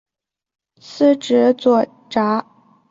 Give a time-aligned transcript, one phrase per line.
[0.79, 2.43] 司职左闸。